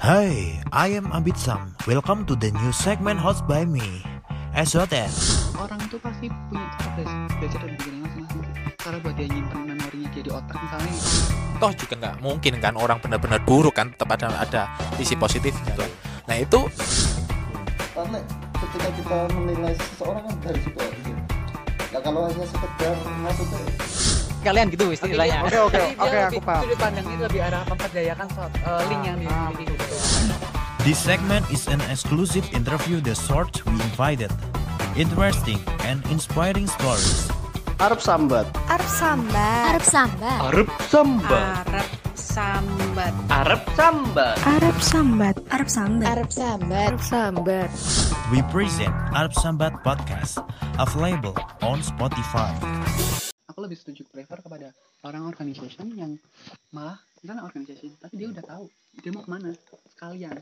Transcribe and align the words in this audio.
Hi, 0.00 0.56
I 0.72 0.96
am 0.96 1.12
Abid 1.12 1.36
Sam. 1.36 1.76
Welcome 1.84 2.24
to 2.24 2.32
the 2.32 2.48
new 2.56 2.72
segment 2.72 3.20
hosted 3.20 3.44
by 3.44 3.68
me, 3.68 4.00
SOTN. 4.56 5.12
orang 5.60 5.76
itu 5.84 6.00
pasti 6.00 6.32
punya 6.48 6.72
cara 6.72 7.28
belajar, 7.36 7.60
dan 7.60 7.72
pikirnya 7.76 8.00
masing-masing 8.08 8.42
cara 8.80 8.96
buat 9.04 9.12
dia 9.20 9.28
nyimpen 9.28 9.60
memorinya 9.68 10.08
dia 10.08 10.22
di 10.24 10.32
otak 10.32 10.56
misalnya 10.56 10.94
toh 11.60 11.72
juga 11.76 11.94
nggak 12.00 12.14
mungkin 12.24 12.52
kan 12.64 12.74
orang 12.80 12.96
benar-benar 13.04 13.44
buruk 13.44 13.76
kan 13.76 13.92
tetap 13.92 14.08
ada 14.16 14.40
ada 14.40 14.62
sisi 14.96 15.20
positif 15.20 15.52
gitu 15.68 15.84
nah 16.24 16.36
itu 16.40 16.60
karena 17.92 18.18
ketika 18.56 18.88
kita 18.96 19.18
menilai 19.36 19.74
seseorang 19.76 20.24
kan 20.24 20.36
dari 20.40 20.60
situ 20.64 20.78
aja 20.80 21.12
nah 21.92 22.00
kalau 22.00 22.20
hanya 22.24 22.46
sekedar 22.48 22.96
maksudnya 23.20 23.62
kalian 24.40 24.66
gitu 24.68 24.90
istilahnya 24.90 25.44
Oke 25.44 25.58
oke 25.60 25.82
oke 25.96 26.18
aku 26.26 26.40
paham. 26.40 26.62
sudut 26.64 26.78
pandangnya 26.78 27.12
itu 27.12 27.24
lebih 27.24 27.40
arah 27.42 27.62
memperdayakan 27.64 28.26
so- 28.30 28.50
eh, 28.50 28.82
link 28.88 29.02
yang 29.04 29.16
dimiliki 29.18 29.64
gitu 29.68 29.84
This 30.80 30.96
segment 30.96 31.44
is 31.52 31.68
an 31.68 31.76
exclusive 31.92 32.48
interview 32.56 33.04
the 33.04 33.12
sort 33.12 33.52
we 33.68 33.76
invited. 33.84 34.32
Interesting 34.96 35.60
and 35.84 36.00
inspiring 36.08 36.64
stories. 36.64 37.28
Arab 37.76 38.00
sambat 38.00 38.48
Arab 38.66 38.88
sambat. 38.88 39.68
Arab 39.70 39.84
sambat. 39.84 40.38
Arab 40.40 40.68
samba. 40.88 41.40
Arab 41.68 41.88
sambat. 42.16 43.12
Arab 43.28 43.62
samba. 43.68 44.26
Arab 44.40 44.76
sambat. 44.80 45.36
Arab 45.52 45.68
sambat. 45.68 46.06
Arab 46.08 46.28
sambat. 46.32 46.80
Arab 46.88 47.02
sambat. 47.04 47.68
We 48.30 48.40
present 48.48 48.94
Arab 49.10 49.34
Sambat 49.34 49.74
Podcast, 49.82 50.38
available 50.78 51.34
on 51.60 51.82
Spotify. 51.82 52.54
Aku 53.60 53.68
lebih 53.68 53.76
setuju 53.76 54.08
prefer 54.08 54.40
kepada 54.40 54.72
orang 55.04 55.28
organization 55.28 55.92
yang 55.92 56.16
malah 56.72 56.96
misalnya 57.20 57.44
organization 57.44 57.92
tapi 58.00 58.16
dia 58.16 58.32
udah 58.32 58.40
tahu 58.40 58.64
dia 59.04 59.12
mau 59.12 59.20
ke 59.20 59.28
mana 59.28 59.52
sekalian 59.92 60.32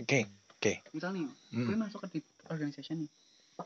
oke 0.00 0.20
oke 0.56 0.72
misalnya 0.96 1.28
Hmm. 1.52 1.68
gue 1.68 1.76
masuk 1.76 2.00
ke 2.08 2.16
di 2.16 2.20
organization 2.48 3.04
nih 3.04 3.10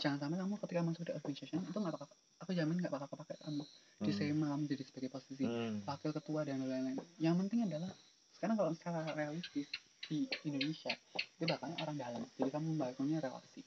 jangan 0.03 0.19
sampai 0.19 0.43
kamu 0.43 0.59
ketika 0.67 0.81
masuk 0.83 1.03
di 1.07 1.13
organization 1.15 1.63
itu 1.63 1.79
nggak 1.79 1.95
bakal 1.95 2.11
aku 2.43 2.51
jamin 2.59 2.83
nggak 2.83 2.91
bakal 2.91 3.07
kepake 3.15 3.39
kamu 3.39 3.63
di 4.03 4.11
sema 4.11 4.47
kamu 4.51 4.63
jadi 4.67 4.83
sebagai 4.83 5.11
posisi 5.15 5.45
wakil 5.87 6.11
ketua 6.11 6.41
dan 6.43 6.59
lain-lain 6.67 6.99
yang 7.23 7.39
penting 7.39 7.71
adalah 7.71 7.95
sekarang 8.35 8.59
kalau 8.59 8.75
secara 8.75 9.07
realistis 9.15 9.71
di 10.11 10.27
Indonesia 10.43 10.91
itu 11.15 11.47
bakalnya 11.47 11.79
orang 11.87 11.95
dalam 12.03 12.23
jadi 12.35 12.51
kamu 12.51 12.67
membangunnya 12.75 13.23
relasi 13.23 13.63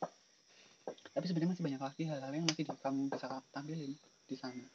tapi 1.15 1.23
sebenarnya 1.23 1.55
masih 1.55 1.63
banyak 1.63 1.81
lagi 1.87 2.03
hal-hal 2.03 2.31
yang 2.35 2.43
masih 2.43 2.67
di, 2.67 2.71
kamu 2.83 2.99
bisa 3.07 3.27
tampilin 3.55 3.95
di 4.27 4.35
sana 4.35 4.67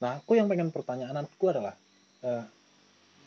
Nah, 0.00 0.16
aku 0.16 0.32
yang 0.32 0.48
pengen 0.48 0.72
pertanyaanku 0.72 1.44
adalah 1.44 1.76
eh, 2.24 2.44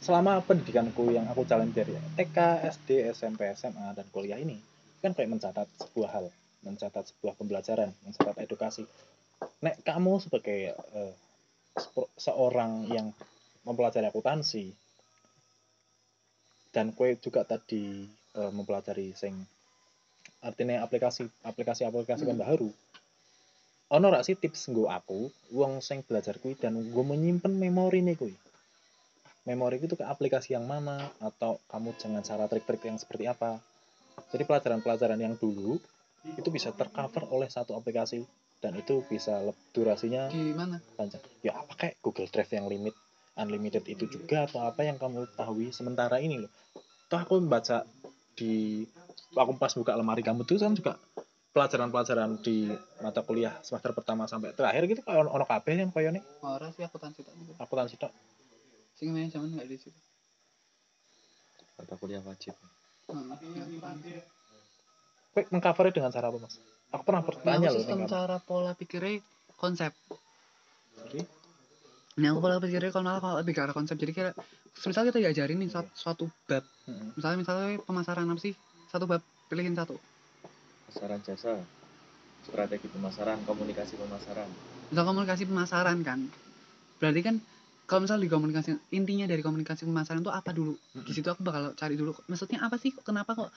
selama 0.04 0.44
pendidikanku 0.44 1.16
yang 1.16 1.24
aku 1.32 1.48
jalan 1.48 1.72
dari 1.72 1.96
TK, 2.20 2.68
SD, 2.76 3.08
SMP, 3.16 3.48
SMA 3.56 3.96
dan 3.96 4.04
kuliah 4.12 4.36
ini 4.36 4.60
kan 5.00 5.16
kayak 5.16 5.32
mencatat 5.32 5.68
sebuah 5.80 6.10
hal, 6.12 6.26
mencatat 6.68 7.08
sebuah 7.16 7.40
pembelajaran, 7.40 7.92
mencatat 8.04 8.36
edukasi. 8.44 8.84
Nek 9.64 9.80
kamu 9.84 10.20
sebagai 10.20 10.76
sepro- 11.76 12.12
seorang 12.20 12.88
yang 12.92 13.16
mempelajari 13.64 14.12
akuntansi 14.12 14.76
dan 16.76 16.92
kue 16.92 17.16
juga 17.20 17.48
tadi 17.48 18.04
eh, 18.36 18.52
mempelajari 18.52 19.16
sing 19.16 19.34
artinya 20.44 20.84
aplikasi 20.84 21.24
aplikasi 21.48 21.88
aplikasi 21.88 22.28
kan 22.28 22.36
baru 22.36 22.68
ono 23.94 24.08
rak 24.12 24.28
sih 24.28 24.36
tips 24.36 24.68
nggo 24.74 24.92
aku 24.92 25.32
wong 25.56 25.80
sing 25.80 26.04
belajar 26.04 26.36
kuwi 26.42 26.60
dan 26.60 26.76
gue 26.76 27.04
menyimpan 27.06 27.54
memori 27.56 28.04
nih 28.04 28.20
kuwi 28.20 28.36
memori 29.44 29.80
itu 29.80 29.96
ke 30.00 30.06
aplikasi 30.08 30.56
yang 30.56 30.64
mana 30.64 31.12
atau 31.20 31.60
kamu 31.68 31.96
jangan 32.00 32.24
cara 32.24 32.48
trik-trik 32.48 32.84
yang 32.88 32.96
seperti 32.96 33.28
apa. 33.28 33.60
Jadi 34.32 34.44
pelajaran-pelajaran 34.48 35.20
yang 35.20 35.36
dulu 35.36 35.78
itu 36.24 36.50
bisa 36.50 36.72
tercover 36.72 37.28
oleh 37.28 37.52
satu 37.52 37.76
aplikasi 37.76 38.24
dan 38.64 38.80
itu 38.80 39.04
bisa 39.12 39.44
durasinya 39.76 40.32
di 40.32 40.56
mana 40.56 40.80
panjang. 40.96 41.20
Ya 41.44 41.60
apa 41.60 41.76
kayak 41.76 42.00
Google 42.00 42.32
Drive 42.32 42.52
yang 42.56 42.72
limit 42.72 42.96
unlimited 43.36 43.84
itu 43.90 44.08
juga 44.08 44.48
atau 44.48 44.64
apa 44.64 44.88
yang 44.88 44.96
kamu 44.96 45.28
ketahui 45.36 45.76
sementara 45.76 46.24
ini 46.24 46.40
loh. 46.40 46.52
Toh 47.12 47.20
aku 47.20 47.44
membaca 47.44 47.84
di 48.40 48.88
aku 49.36 49.52
pas 49.60 49.74
buka 49.76 49.94
lemari 49.94 50.24
kamu 50.24 50.48
tuh 50.48 50.58
kan 50.62 50.74
juga 50.74 50.96
pelajaran-pelajaran 51.54 52.42
di 52.42 52.74
mata 53.04 53.22
kuliah 53.22 53.54
semester 53.62 53.94
pertama 53.94 54.26
sampai 54.26 54.58
terakhir 54.58 54.90
gitu 54.90 55.02
kayak 55.06 55.30
ono 55.30 55.46
kabeh 55.46 55.86
yang 55.86 55.94
koyo 55.94 56.10
nih 56.10 56.24
orang 56.42 56.74
sih 56.74 56.82
aku 56.82 56.98
tansi 56.98 57.22
tak 57.22 57.34
gitu 57.38 57.54
aku 57.62 57.74
tok 59.04 59.12
sing 59.12 59.12
manajemen 59.12 59.52
nggak 59.52 59.68
di 59.68 59.76
situ 59.76 60.00
mata 61.76 61.96
kuliah 62.00 62.24
wajib 62.24 62.56
Hmm, 63.04 63.36
akuntansi. 63.36 64.16
Kowe 65.36 65.44
mengcovernya 65.52 65.92
dengan 65.92 66.12
cara 66.16 66.32
apa 66.32 66.38
mas 66.40 66.56
aku 66.88 67.04
pernah 67.04 67.20
Nah, 67.20 67.28
bertanya 67.28 67.68
loh 67.68 67.84
sistem 67.84 68.00
cara 68.08 68.38
pola 68.40 68.72
pikirnya 68.80 69.20
konsep 69.60 69.92
Jadi, 71.04 71.20
Nah, 72.24 72.32
aku 72.32 72.40
pola 72.40 72.64
pikirnya 72.64 72.96
kalau 72.96 73.04
malah 73.04 73.20
kalau 73.20 73.36
lebih 73.44 73.52
ke 73.52 73.62
arah 73.66 73.76
konsep. 73.76 74.00
Jadi 74.00 74.16
kira, 74.16 74.32
misalnya 74.88 75.12
kita 75.12 75.20
diajarin 75.20 75.58
nih 75.60 75.68
suatu, 75.68 75.92
suatu 75.92 76.26
bab. 76.48 76.64
mm, 76.88 77.20
Misalnya 77.20 77.38
misalnya 77.44 77.68
pemasaran 77.84 78.24
apa 78.24 78.40
sih? 78.40 78.54
Satu 78.88 79.04
bab, 79.04 79.20
pilihin 79.52 79.76
satu. 79.76 80.00
pemasaran 80.88 81.20
jasa 81.28 81.60
strategi 82.48 82.88
pemasaran 82.88 83.42
komunikasi 83.44 84.00
pemasaran 84.00 84.48
Misal 84.94 85.04
komunikasi 85.04 85.44
pemasaran 85.50 85.98
kan. 86.08 86.20
Berarti 87.04 87.20
kan 87.20 87.36
kalau 87.94 88.10
misal 88.10 88.18
di 88.18 88.26
komunikasi 88.26 88.74
intinya 88.98 89.30
dari 89.30 89.46
komunikasi 89.46 89.86
pemasaran 89.86 90.26
itu 90.26 90.34
apa 90.34 90.50
dulu? 90.50 90.74
Di 90.98 91.14
situ 91.14 91.30
aku 91.30 91.46
bakal 91.46 91.78
cari 91.78 91.94
dulu. 91.94 92.18
Maksudnya 92.26 92.66
apa 92.66 92.82
sih? 92.82 92.90
Kenapa 92.90 93.38
kok 93.38 93.54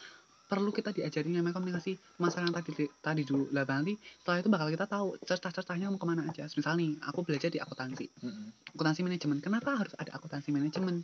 perlu 0.46 0.70
kita 0.70 0.94
diajarin 0.94 1.42
namanya 1.42 1.58
komunikasi 1.58 1.98
pemasaran 2.14 2.54
tadi 2.54 2.86
tadi 3.02 3.22
dulu. 3.26 3.50
Lah 3.50 3.66
nanti 3.66 3.98
setelah 3.98 4.38
itu 4.38 4.48
bakal 4.48 4.68
kita 4.70 4.86
tahu 4.86 5.18
cerita-ceritanya 5.26 5.90
mau 5.90 5.98
ke 5.98 6.06
mana 6.06 6.22
aja. 6.30 6.46
Misal 6.46 6.78
nih 6.78 6.94
aku 7.02 7.26
belajar 7.26 7.50
di 7.50 7.58
akuntansi. 7.58 8.06
Akuntansi 8.74 9.02
manajemen. 9.02 9.42
Kenapa 9.42 9.74
harus 9.74 9.92
ada 9.98 10.14
akuntansi 10.14 10.54
manajemen? 10.54 11.02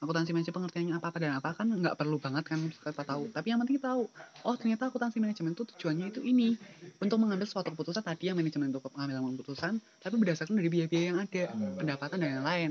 Akuntansi 0.00 0.32
manajemen 0.32 0.56
pengertiannya 0.64 0.94
apa 0.96 1.06
apa 1.12 1.18
dan 1.20 1.32
apa 1.36 1.48
kan 1.52 1.68
nggak 1.68 1.94
perlu 2.00 2.16
banget 2.16 2.44
kan 2.48 2.60
kita 2.72 3.04
tahu. 3.04 3.28
Tapi 3.28 3.46
yang 3.52 3.60
penting 3.60 3.76
kita 3.76 3.92
tahu 3.92 4.02
oh 4.48 4.54
ternyata 4.56 4.88
akuntansi 4.88 5.20
manajemen 5.20 5.52
itu 5.52 5.62
tujuannya 5.76 6.06
itu 6.08 6.20
ini. 6.24 6.56
Untuk 7.04 7.20
mengambil 7.20 7.44
suatu 7.44 7.68
keputusan 7.76 8.00
tadi 8.00 8.32
yang 8.32 8.36
manajemen 8.40 8.72
untuk 8.72 8.88
mengambil 8.96 9.36
keputusan 9.36 9.76
tapi 10.00 10.14
berdasarkan 10.16 10.56
dari 10.56 10.72
biaya-biaya 10.72 11.06
yang 11.12 11.18
ada 11.20 11.52
pendapatan 11.76 12.16
dan 12.16 12.30
yang 12.40 12.46
lain 12.48 12.70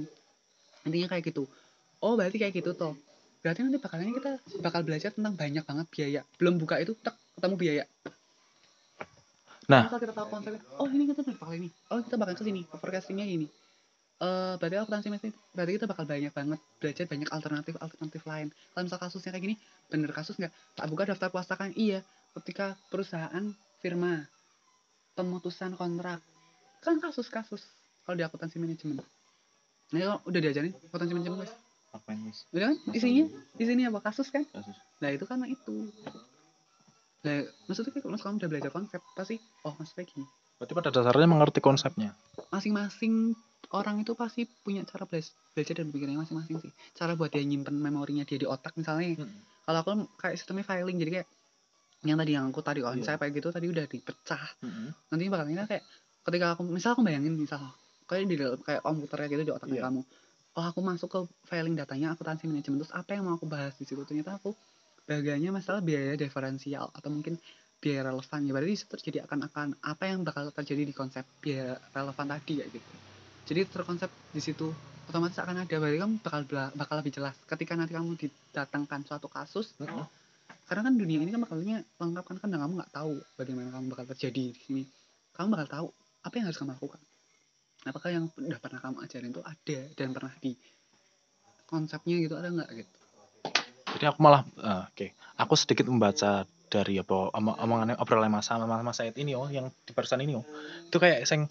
intinya 0.90 1.08
kayak 1.14 1.30
gitu. 1.30 1.46
Oh 2.00 2.16
berarti 2.16 2.40
kayak 2.40 2.56
gitu 2.56 2.72
toh 2.74 2.96
berarti 3.40 3.60
nanti 3.64 3.80
bakalnya 3.80 4.12
kita 4.12 4.32
bakal 4.60 4.82
belajar 4.84 5.12
tentang 5.16 5.34
banyak 5.36 5.64
banget 5.64 5.88
biaya. 5.88 6.22
Belum 6.36 6.60
buka 6.60 6.76
itu 6.80 6.92
tak 7.00 7.16
ketemu 7.40 7.56
biaya. 7.56 7.84
Nah. 9.70 9.86
Misal 9.86 10.02
kita 10.02 10.14
tahu 10.18 10.28
konsepnya 10.34 10.62
oh 10.82 10.88
ini 10.90 11.04
kita 11.08 11.22
bakal 11.24 11.54
ini. 11.56 11.70
Oh 11.94 12.02
kita 12.02 12.16
bakal 12.20 12.34
ke 12.36 12.44
sini 12.44 12.62
forecastingnya 12.68 13.28
ini. 13.30 13.48
Eh 14.20 14.54
berarti 14.60 14.76
akuntansi 14.76 15.08
manajemen 15.08 15.34
berarti 15.56 15.72
kita 15.80 15.88
bakal 15.88 16.04
banyak 16.04 16.34
banget 16.36 16.60
belajar 16.84 17.06
banyak 17.08 17.30
alternatif 17.32 17.74
alternatif 17.80 18.22
lain. 18.28 18.48
Kalau 18.76 18.84
misal 18.84 19.00
kasusnya 19.00 19.32
kayak 19.32 19.44
gini 19.48 19.56
bener 19.88 20.12
kasus 20.12 20.36
nggak? 20.36 20.52
Tak 20.76 20.86
buka 20.92 21.04
daftar 21.08 21.30
puastakan 21.32 21.72
iya 21.80 22.04
ketika 22.36 22.76
perusahaan 22.92 23.56
firma 23.80 24.28
pemutusan 25.16 25.80
kontrak. 25.80 26.20
Kan 26.84 27.00
kasus-kasus 27.00 27.64
kalau 28.04 28.20
di 28.20 28.28
akuntansi 28.28 28.60
manajemen. 28.60 29.00
Ini 29.96 30.04
kalau 30.04 30.20
udah 30.28 30.40
diajarin 30.44 30.74
akuntansi 30.92 31.14
manajemen 31.16 31.40
guys 31.48 31.69
apa 31.90 32.08
yang 32.14 32.30
udah 32.30 32.68
kan? 32.70 32.76
Isinya? 32.94 33.26
isinya 33.58 33.86
apa? 33.90 34.00
Kasus 34.06 34.30
kan? 34.30 34.46
Kasus. 34.50 34.78
Nah 35.02 35.10
itu 35.10 35.26
karena 35.26 35.46
itu. 35.50 35.90
Nah 37.26 37.38
maksudnya 37.68 37.92
kayak 37.92 38.04
kalau 38.08 38.18
kamu 38.20 38.36
udah 38.40 38.50
belajar 38.50 38.72
konsep 38.72 39.02
pasti 39.18 39.36
oh 39.66 39.74
maksudnya 39.76 40.06
gini. 40.08 40.26
Berarti 40.60 40.74
pada 40.76 40.90
dasarnya 40.92 41.28
mengerti 41.28 41.60
konsepnya? 41.64 42.12
Masing-masing 42.52 43.34
orang 43.72 44.02
itu 44.04 44.12
pasti 44.18 44.44
punya 44.44 44.84
cara 44.88 45.08
belajar, 45.08 45.32
belajar 45.56 45.74
dan 45.84 45.88
pikirnya 45.92 46.18
masing-masing 46.20 46.58
sih. 46.64 46.72
Cara 46.96 47.16
buat 47.16 47.32
dia 47.32 47.44
nyimpen 47.44 47.76
memorinya 47.80 48.24
dia 48.24 48.40
di 48.40 48.48
otak 48.48 48.76
misalnya. 48.76 49.24
Mm. 49.24 49.48
kalau 49.70 49.86
aku 49.86 49.92
kayak 50.18 50.34
sistemnya 50.34 50.66
filing 50.66 50.98
jadi 50.98 51.22
kayak 51.22 51.28
yang 52.02 52.18
tadi 52.18 52.32
yang 52.34 52.50
aku 52.50 52.66
tadi 52.66 52.82
konsep 52.82 53.14
Iya. 53.14 53.22
kayak 53.22 53.34
gitu 53.38 53.48
tadi 53.54 53.68
udah 53.70 53.86
dipecah. 53.86 54.44
Mm, 54.66 54.90
nanti 55.14 55.24
bakalnya 55.30 55.70
kayak 55.70 55.84
ketika 56.26 56.46
aku 56.58 56.62
misal 56.66 56.98
aku 56.98 57.06
bayangin 57.06 57.38
misal 57.38 57.62
kayak 58.10 58.26
di 58.26 58.36
dalam 58.42 58.58
kayak 58.66 58.82
komputernya 58.82 59.28
gitu 59.30 59.44
di 59.46 59.54
otaknya 59.54 59.78
Iya. 59.78 59.86
kamu 59.86 60.02
oh 60.58 60.66
aku 60.66 60.80
masuk 60.82 61.10
ke 61.12 61.20
filing 61.46 61.78
datanya 61.78 62.16
akuntansi 62.16 62.50
manajemen. 62.50 62.82
Terus 62.82 62.94
apa 62.96 63.14
yang 63.14 63.28
mau 63.28 63.38
aku 63.38 63.46
bahas 63.46 63.76
di 63.78 63.86
situ? 63.86 64.02
Ternyata 64.08 64.42
aku 64.42 64.56
bagiannya 65.06 65.52
masalah 65.54 65.82
biaya 65.82 66.18
diferensial 66.18 66.90
atau 66.94 67.10
mungkin 67.12 67.38
biaya 67.82 68.10
relevan. 68.10 68.40
Ya 68.46 68.52
berarti 68.56 68.72
di 68.74 68.80
situ 68.80 68.90
terjadi 68.98 69.18
akan-akan 69.30 69.68
apa 69.86 70.04
yang 70.10 70.26
bakal 70.26 70.50
terjadi 70.50 70.84
di 70.90 70.94
konsep 70.96 71.26
biaya 71.44 71.78
relevan 71.94 72.26
tadi 72.26 72.54
kayak 72.62 72.70
gitu. 72.74 72.92
Jadi 73.50 73.62
terkonsep 73.70 74.10
di 74.34 74.42
situ 74.42 74.68
otomatis 75.10 75.38
akan 75.42 75.66
ada. 75.66 75.76
Berarti 75.76 75.98
kamu 76.02 76.14
bakal 76.22 76.42
bakal 76.74 76.96
lebih 77.02 77.14
jelas 77.14 77.36
ketika 77.46 77.74
nanti 77.78 77.94
kamu 77.94 78.18
didatangkan 78.18 79.00
suatu 79.06 79.28
kasus. 79.30 79.76
Mm. 79.82 80.06
karena 80.70 80.86
kan 80.86 80.94
dunia 81.02 81.18
ini 81.18 81.34
kan 81.34 81.42
bakalnya 81.42 81.82
lengkap 81.98 82.26
kan 82.30 82.38
kan 82.46 82.50
kamu 82.54 82.78
nggak 82.78 82.94
tahu 82.94 83.18
bagaimana 83.42 83.74
kamu 83.74 83.90
bakal 83.90 84.06
terjadi 84.14 84.54
di 84.54 84.62
sini. 84.62 84.84
Kamu 85.34 85.50
bakal 85.50 85.66
tahu 85.66 85.88
apa 86.22 86.34
yang 86.38 86.46
harus 86.46 86.62
kamu 86.62 86.78
lakukan 86.78 87.02
apakah 87.88 88.10
yang 88.12 88.26
udah 88.36 88.60
pernah 88.60 88.80
kamu 88.84 88.98
ajarin 89.08 89.32
itu 89.32 89.42
ada 89.44 89.80
dan 89.96 90.10
pernah 90.12 90.34
di 90.44 90.52
konsepnya 91.70 92.16
gitu 92.20 92.36
ada 92.36 92.50
nggak 92.52 92.70
gitu 92.76 92.96
Jadi 93.90 94.06
aku 94.06 94.20
malah 94.22 94.46
eh, 94.46 94.84
oke, 94.86 95.08
aku 95.40 95.54
sedikit 95.58 95.90
membaca 95.90 96.46
dari 96.70 97.02
apa 97.02 97.34
omong 97.34 97.58
omongannya 97.58 97.96
obrolan 97.98 98.30
Mas 98.30 98.46
sama 98.46 98.70
Mas 98.70 99.02
Said 99.02 99.18
ini 99.18 99.34
oh 99.34 99.50
yang 99.50 99.74
di 99.86 99.92
perusahaan 99.92 100.22
ini 100.22 100.38
oh. 100.38 100.46
Itu 100.86 101.02
kayak 101.02 101.26
sing 101.26 101.50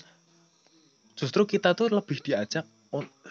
justru 1.19 1.43
kita 1.51 1.75
tuh 1.75 1.91
lebih 1.91 2.23
diajak 2.23 2.63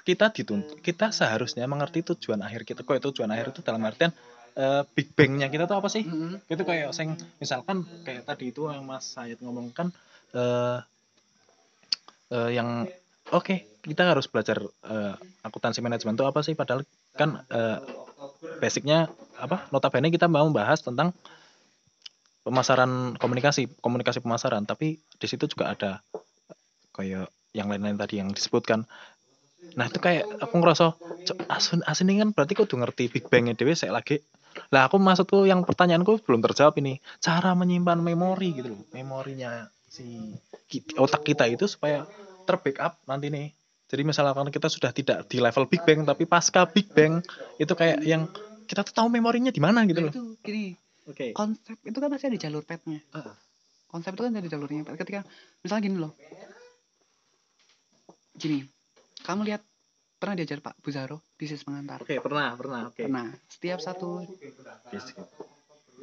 kita 0.04 0.30
dituntut 0.36 0.84
kita 0.84 1.16
seharusnya 1.16 1.64
mengerti 1.66 2.04
tujuan 2.04 2.44
akhir 2.44 2.68
kita 2.68 2.84
kok 2.84 3.00
tujuan 3.12 3.32
akhir 3.32 3.56
itu 3.56 3.64
dalam 3.64 3.80
artian 3.88 4.12
eh, 4.60 4.84
big 4.92 5.16
bang-nya 5.16 5.48
kita 5.48 5.66
tuh 5.72 5.80
apa 5.80 5.88
sih? 5.88 6.04
Mm-mm. 6.04 6.44
itu 6.52 6.64
kayak 6.68 6.92
sing 6.92 7.16
misalkan 7.40 7.88
kayak 8.04 8.28
tadi 8.28 8.52
itu 8.52 8.68
yang 8.68 8.84
Mas 8.84 9.08
Said 9.08 9.40
ngomongkan 9.40 9.96
eh 10.36 10.84
eh, 12.34 12.52
yang 12.56 12.88
oke 13.32 13.56
kita 13.84 14.04
harus 14.04 14.28
belajar 14.28 14.60
eh, 14.64 15.14
akuntansi 15.44 15.80
manajemen 15.80 16.16
itu 16.16 16.26
apa 16.28 16.40
sih? 16.44 16.54
Padahal 16.54 16.84
kan 17.16 17.44
eh, 17.48 17.80
basicnya 18.60 19.08
apa? 19.40 19.68
Notabene 19.72 20.12
kita 20.12 20.28
mau 20.28 20.44
membahas 20.48 20.84
tentang 20.84 21.16
pemasaran 22.44 23.16
komunikasi 23.20 23.68
komunikasi 23.80 24.20
pemasaran. 24.24 24.64
Tapi 24.68 25.00
di 25.00 25.28
situ 25.28 25.48
juga 25.48 25.76
ada 25.76 25.92
kayak 26.96 27.28
yang 27.56 27.68
lain-lain 27.72 27.98
tadi 28.00 28.20
yang 28.20 28.30
disebutkan. 28.32 28.84
Nah 29.76 29.86
itu 29.90 30.00
kayak 30.00 30.26
aku 30.40 30.56
ngerasa 30.62 30.96
"Cok, 31.28 31.38
asun 31.50 31.82
asin 31.84 32.08
ini 32.08 32.24
kan 32.24 32.30
berarti 32.32 32.54
kudu 32.56 32.78
ngerti 32.80 33.10
big 33.12 33.26
bang 33.28 33.52
dewe 33.54 33.74
saya 33.76 33.94
lagi. 33.96 34.22
Lah 34.74 34.90
aku 34.90 34.98
maksudku 34.98 35.46
yang 35.46 35.62
pertanyaanku 35.62 36.24
belum 36.26 36.42
terjawab 36.42 36.78
ini. 36.82 36.98
Cara 37.22 37.54
menyimpan 37.54 38.00
memori 38.02 38.58
gitu 38.58 38.74
loh 38.74 38.82
memorinya 38.96 39.70
si 39.88 40.36
otak 40.96 41.24
kita 41.24 41.48
itu 41.48 41.66
supaya 41.66 42.04
terbackup 42.46 43.00
nanti 43.08 43.32
nih. 43.32 43.48
Jadi 43.88 44.04
misalkan 44.04 44.52
kita 44.52 44.68
sudah 44.68 44.92
tidak 44.92 45.32
di 45.32 45.40
level 45.40 45.64
big 45.66 45.80
bang 45.88 46.04
tapi 46.04 46.28
pasca 46.28 46.68
big 46.68 46.92
bang 46.92 47.24
itu 47.56 47.72
kayak 47.72 48.04
yang 48.04 48.28
kita 48.68 48.84
tuh 48.84 48.92
tahu 48.92 49.08
memorinya 49.08 49.48
di 49.48 49.64
mana 49.64 49.88
gitu 49.88 50.04
Nah, 50.04 50.12
loh. 50.12 50.14
itu 50.14 50.24
gini. 50.44 50.76
Oke. 51.08 51.32
Konsep 51.32 51.80
itu 51.88 51.98
kan 51.98 52.12
masih 52.12 52.28
ada 52.28 52.40
jalur 52.40 52.64
petnya 52.68 53.00
konsep 53.88 54.12
itu 54.12 54.24
kan 54.28 54.36
ada 54.36 54.50
jalurnya. 54.52 54.84
Ketika 54.84 55.24
misalnya 55.64 55.84
gini 55.88 55.98
loh. 56.04 56.12
Gini 58.36 58.60
kamu 59.24 59.48
lihat 59.48 59.64
pernah 60.20 60.36
diajar 60.36 60.60
Pak 60.60 60.82
Buzaro 60.82 61.22
bisnis 61.38 61.62
pengantar 61.62 62.02
oke 62.02 62.18
pernah 62.22 62.54
pernah 62.58 62.82
oke. 62.90 63.06
Nah 63.08 63.32
setiap 63.48 63.80
satu 63.80 64.26
Yes. 64.92 65.14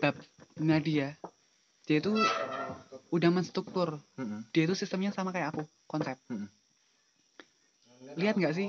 babnya 0.00 1.10
dia 1.84 2.00
itu 2.00 2.12
udah 3.12 3.30
menstruktur. 3.30 4.00
Mm-mm. 4.18 4.48
dia 4.50 4.64
itu 4.66 4.74
sistemnya 4.74 5.12
sama 5.12 5.30
kayak 5.30 5.54
aku 5.54 5.62
konsep. 5.86 6.16
Lihat 8.18 8.34
nggak 8.40 8.54
sih? 8.56 8.68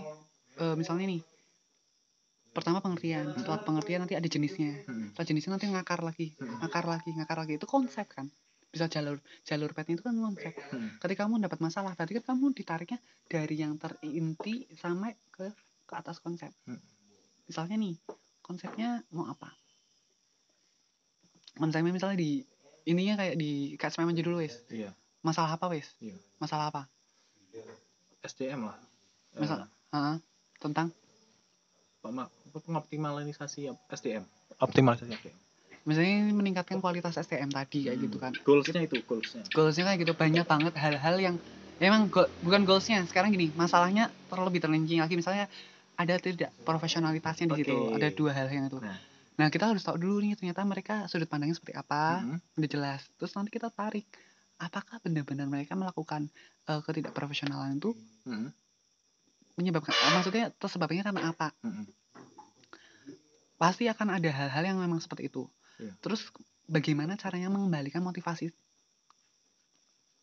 Eh, 0.56 0.76
misalnya 0.76 1.08
nih 1.10 1.22
pertama 2.56 2.80
pengertian 2.80 3.36
setelah 3.36 3.60
pengertian 3.68 4.08
nanti 4.08 4.16
ada 4.16 4.28
jenisnya. 4.28 4.84
Setelah 5.12 5.28
jenisnya 5.28 5.52
nanti 5.58 5.68
ngakar 5.72 6.00
lagi 6.04 6.36
ngakar 6.40 6.86
lagi 6.88 7.10
ngakar 7.16 7.38
lagi. 7.44 7.54
Itu 7.58 7.68
konsep 7.68 8.08
kan? 8.12 8.28
Bisa 8.70 8.92
jalur 8.92 9.24
jalur 9.48 9.72
petnya 9.72 9.96
itu 9.96 10.04
kan 10.04 10.16
konsep. 10.16 10.52
Mm-mm. 10.52 11.00
ketika 11.00 11.26
kamu 11.26 11.44
dapat 11.48 11.60
masalah 11.64 11.96
berarti 11.96 12.20
kan 12.22 12.36
kamu 12.36 12.52
ditariknya 12.52 13.00
dari 13.32 13.56
yang 13.60 13.80
terinti 13.80 14.68
sampai 14.76 15.16
ke 15.32 15.52
ke 15.86 15.94
atas 15.94 16.20
konsep. 16.20 16.50
Hmm. 16.66 16.82
misalnya 17.46 17.78
nih 17.78 17.94
konsepnya 18.42 19.06
mau 19.14 19.30
apa? 19.30 19.54
Konsepnya 21.56 21.94
misalnya 21.94 22.18
di 22.18 22.42
ininya 22.86 23.18
kayak 23.18 23.36
di 23.36 23.52
kayak 23.76 23.92
aja 23.98 24.22
dulu 24.22 24.38
wes 24.40 24.62
iya. 24.70 24.94
Masalah 25.20 25.54
apa 25.54 25.66
wes 25.68 25.90
Iya. 25.98 26.16
masalah 26.38 26.70
apa? 26.70 26.82
SDM 28.22 28.62
lah. 28.64 28.78
Misal- 29.36 29.66
Ah, 29.90 30.18
tentang? 30.58 30.90
Pema- 32.00 32.30
pengoptimalisasi 32.52 33.70
SDM 33.88 34.24
optimalisasi. 34.58 35.12
SDM 35.12 35.36
misalnya 35.84 36.14
ini 36.20 36.34
meningkatkan 36.34 36.78
kualitas 36.80 37.14
STM 37.16 37.50
tadi 37.50 37.86
kayak 37.86 37.98
gitu 38.00 38.18
kan. 38.18 38.34
Goalsnya 38.40 38.82
itu 38.82 38.98
goalsnya. 39.02 39.46
Goalsnya 39.48 39.86
kayak 39.86 40.00
gitu 40.02 40.14
banyak 40.14 40.42
banget 40.44 40.74
hal-hal 40.76 41.16
yang 41.18 41.36
emang 41.78 42.06
go- 42.08 42.30
bukan 42.42 42.66
goalsnya. 42.66 43.06
Sekarang 43.06 43.30
gini 43.30 43.50
masalahnya 43.52 44.10
terlebih 44.28 44.58
terlinci 44.60 44.98
lagi. 44.98 45.14
Misalnya 45.14 45.46
ada 45.96 46.18
tidak 46.18 46.50
profesionalitasnya 46.62 47.46
di 47.48 47.56
situ. 47.60 47.72
Oke. 47.72 47.96
ada 47.96 48.08
dua 48.10 48.32
hal 48.32 48.48
yang 48.48 48.66
itu. 48.66 48.78
Nah. 48.78 48.98
Nah 49.36 49.52
kita 49.52 49.68
harus 49.68 49.84
tahu 49.84 50.00
dulu 50.00 50.24
nih 50.24 50.40
ternyata 50.40 50.64
mereka 50.64 51.08
sudut 51.12 51.28
pandangnya 51.28 51.60
seperti 51.60 51.76
apa 51.76 52.24
Mm-mm. 52.24 52.40
udah 52.56 52.70
jelas 52.72 53.02
terus 53.20 53.36
nanti 53.36 53.52
kita 53.52 53.68
tarik 53.68 54.08
apakah 54.56 55.04
benar-benar 55.04 55.48
mereka 55.52 55.76
melakukan 55.76 56.32
eh, 56.66 56.80
ketidakprofesionalan 56.80 57.76
itu 57.76 57.92
Mm-mm. 58.24 58.52
menyebabkan 59.60 59.92
eh, 59.92 60.12
maksudnya 60.16 60.46
tersebabnya 60.56 61.04
karena 61.04 61.36
apa 61.36 61.52
Mm-mm. 61.68 61.84
pasti 63.60 63.92
akan 63.92 64.08
ada 64.16 64.30
hal-hal 64.32 64.64
yang 64.64 64.80
memang 64.80 65.04
seperti 65.04 65.28
itu 65.28 65.44
Iya. 65.76 65.92
terus 66.00 66.32
bagaimana 66.72 67.20
caranya 67.20 67.52
mengembalikan 67.52 68.00
motivasi 68.00 68.48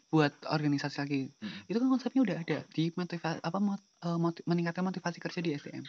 buat 0.08 0.32
organisasi 0.48 0.96
lagi 1.04 1.22
Mm-mm. 1.28 1.68
itu 1.68 1.76
kan 1.76 1.88
konsepnya 1.92 2.20
udah 2.24 2.36
ada 2.40 2.58
di 2.72 2.88
motivasi 2.96 3.44
apa 3.44 3.58
mot- 3.60 3.91
eh, 4.02 4.18
moti- 4.18 4.44
meningkatkan 4.46 4.82
motivasi 4.82 5.18
kerja 5.22 5.40
di 5.40 5.50
SDM 5.54 5.84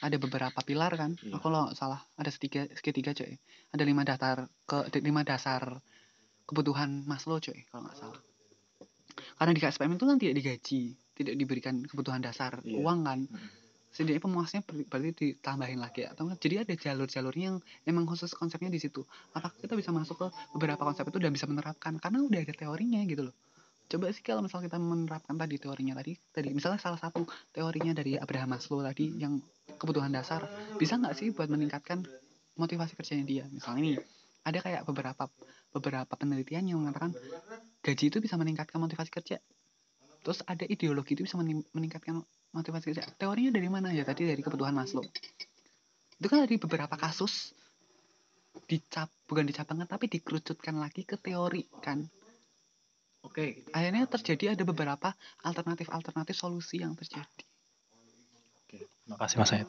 ada 0.00 0.16
beberapa 0.20 0.58
pilar 0.64 0.92
kan? 0.96 1.16
Iya. 1.20 1.36
aku 1.38 1.46
salah 1.76 2.00
ada 2.16 2.30
setiga 2.32 2.64
segitiga 2.76 3.12
coy 3.12 3.36
ada 3.72 3.84
lima 3.84 4.02
dasar 4.04 4.48
ke 4.64 4.88
lima 5.04 5.22
dasar 5.24 5.80
kebutuhan 6.48 7.04
Maslow 7.08 7.40
coy 7.40 7.64
kalau 7.68 7.88
nggak 7.88 7.98
salah. 8.00 8.20
Karena 9.38 9.52
di 9.54 9.60
KSPM 9.62 9.94
itu 9.94 10.04
kan 10.04 10.16
tidak 10.18 10.34
digaji 10.40 10.82
tidak 11.14 11.34
diberikan 11.38 11.74
kebutuhan 11.86 12.20
dasar 12.20 12.58
Iya. 12.66 12.82
uang 12.82 13.00
kan. 13.06 13.20
Setidaknya 13.94 14.22
pemuasnya 14.26 14.60
ber- 14.66 14.86
berarti 14.90 15.38
ditambahin 15.38 15.78
lagi 15.78 16.02
atau 16.02 16.26
enggak? 16.26 16.42
Jadi 16.42 16.54
ada 16.66 16.74
jalur-jalurnya 16.74 17.44
yang 17.54 17.58
emang 17.86 18.10
khusus 18.10 18.34
konsepnya 18.34 18.66
di 18.66 18.82
situ. 18.82 19.06
Apakah 19.30 19.54
kita 19.54 19.78
bisa 19.78 19.94
masuk 19.94 20.18
ke 20.18 20.26
beberapa 20.50 20.82
konsep 20.82 21.06
itu 21.06 21.18
dan 21.22 21.30
bisa 21.30 21.46
menerapkan? 21.46 21.94
Karena 22.02 22.18
udah 22.26 22.40
ada 22.42 22.54
teorinya 22.58 23.00
gitu 23.06 23.30
loh 23.30 23.34
coba 23.84 24.10
sih 24.10 24.24
kalau 24.24 24.40
misal 24.40 24.64
kita 24.64 24.80
menerapkan 24.80 25.36
tadi 25.36 25.60
teorinya 25.60 25.94
tadi 26.00 26.16
tadi 26.32 26.50
misalnya 26.56 26.80
salah 26.80 26.98
satu 26.98 27.28
teorinya 27.52 27.92
dari 27.92 28.16
Abraham 28.16 28.56
Maslow 28.56 28.80
tadi 28.80 29.12
yang 29.20 29.38
kebutuhan 29.76 30.10
dasar 30.10 30.44
bisa 30.80 30.96
nggak 30.96 31.14
sih 31.14 31.30
buat 31.36 31.52
meningkatkan 31.52 32.04
motivasi 32.54 32.94
kerjanya 32.94 33.24
dia? 33.26 33.44
Misalnya 33.50 33.82
nih 33.82 33.96
ada 34.44 34.58
kayak 34.60 34.82
beberapa 34.86 35.26
beberapa 35.74 36.12
penelitian 36.14 36.70
yang 36.70 36.78
mengatakan 36.82 37.16
gaji 37.82 38.04
itu 38.12 38.18
bisa 38.22 38.38
meningkatkan 38.38 38.78
motivasi 38.78 39.10
kerja. 39.10 39.36
Terus 40.24 40.40
ada 40.48 40.64
ideologi 40.64 41.18
itu 41.18 41.26
bisa 41.26 41.36
meningkatkan 41.74 42.22
motivasi 42.54 42.94
kerja. 42.94 43.04
Teorinya 43.18 43.52
dari 43.52 43.68
mana 43.68 43.92
ya? 43.92 44.06
Tadi 44.06 44.24
dari 44.24 44.40
kebutuhan 44.40 44.72
Maslow. 44.72 45.04
Itu 46.16 46.26
kan 46.30 46.46
dari 46.46 46.56
beberapa 46.56 46.94
kasus 46.96 47.52
dicap 48.70 49.10
bukan 49.26 49.44
dicabangkan 49.50 49.90
tapi 49.90 50.06
dikerucutkan 50.06 50.78
lagi 50.78 51.02
ke 51.02 51.18
teori 51.18 51.66
kan 51.82 52.06
oke 53.34 53.66
akhirnya 53.74 54.06
terjadi 54.06 54.54
ada 54.54 54.62
beberapa 54.62 55.10
alternatif 55.42 55.90
alternatif 55.90 56.38
solusi 56.38 56.78
yang 56.78 56.94
terjadi. 56.94 57.42
Oke 58.62 58.86
makasih 59.10 59.42
mas 59.42 59.50
Said. 59.50 59.66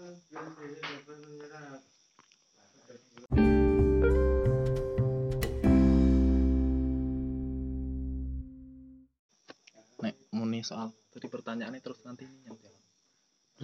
Nek 9.98 10.14
muni 10.30 10.62
soal 10.62 10.94
tadi 11.10 11.26
pertanyaannya 11.26 11.82
terus 11.82 12.06
nanti 12.06 12.30
nyampe 12.46 12.70